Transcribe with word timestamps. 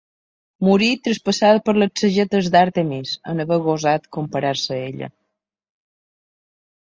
Morí 0.67 0.85
traspassada 1.07 1.59
per 1.67 1.73
les 1.81 2.01
sagetes 2.03 2.49
d'Àrtemis, 2.55 3.11
en 3.33 3.43
haver 3.43 3.59
gosat 3.67 4.09
comparar-se 4.19 4.75
a 4.77 4.79
ella. 4.87 5.11